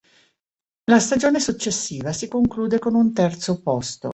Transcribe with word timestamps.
La 0.85 0.99
stagione 0.99 1.39
successiva 1.39 2.11
si 2.11 2.27
conclude 2.27 2.79
con 2.79 2.95
un 2.95 3.13
terzo 3.13 3.61
posto. 3.61 4.09